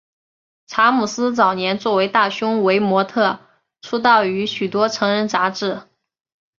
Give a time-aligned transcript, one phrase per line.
[0.65, 3.37] 查姆斯早年作为大胸围模特
[3.83, 5.79] 出道于许多成人杂志。